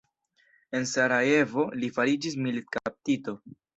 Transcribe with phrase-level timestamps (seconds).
[0.79, 3.37] En Sarajevo li fariĝis militkaptito.